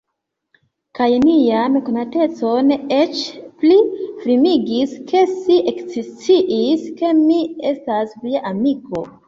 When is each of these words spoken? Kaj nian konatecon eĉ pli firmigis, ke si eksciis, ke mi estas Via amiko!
Kaj 0.99 1.09
nian 1.25 1.75
konatecon 1.89 2.71
eĉ 3.01 3.21
pli 3.61 3.77
firmigis, 4.23 4.97
ke 5.13 5.23
si 5.37 5.61
eksciis, 5.75 6.91
ke 7.03 7.15
mi 7.23 7.41
estas 7.75 8.21
Via 8.27 8.47
amiko! 8.55 9.09